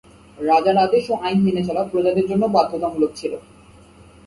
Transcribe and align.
রাজার 0.39 0.77
আদেশ 0.77 1.05
ও 1.09 1.15
আইন 1.21 1.39
মেনে 1.43 1.61
চলা 1.67 1.81
প্রজাদের 1.91 2.25
জন্য 2.27 2.43
বাধ্যতামূলক 2.55 3.11
ছিল। 3.15 3.33